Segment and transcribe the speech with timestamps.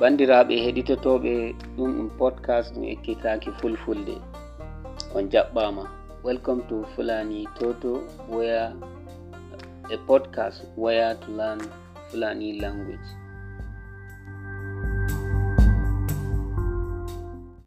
[0.00, 1.32] bandiraɓe heɗitotoɓe
[1.76, 4.14] ɗum ɗum podcast ɗum ekkitaki fulfulde.
[5.16, 5.84] On jaɓɓama
[6.24, 7.90] welcome to fulani toto
[8.32, 8.72] where
[9.94, 11.60] a podcast where to learn
[12.08, 13.08] fulani language.